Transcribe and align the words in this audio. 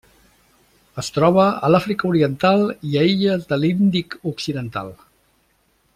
Es 1.01 1.11
troba 1.17 1.43
a 1.67 1.69
l'Àfrica 1.73 2.09
Oriental 2.13 2.65
i 2.93 2.97
a 3.03 3.07
illes 3.11 3.47
de 3.53 3.61
l'Índic 3.61 4.19
occidental. 4.33 4.91